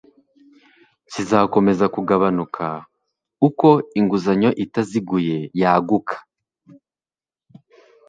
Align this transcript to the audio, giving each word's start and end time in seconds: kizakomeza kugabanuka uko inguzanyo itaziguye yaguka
kizakomeza 1.11 1.85
kugabanuka 1.95 2.65
uko 3.47 3.67
inguzanyo 3.99 4.49
itaziguye 4.63 5.37
yaguka 5.61 6.15